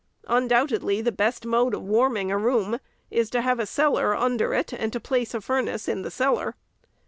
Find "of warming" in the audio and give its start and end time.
1.75-2.31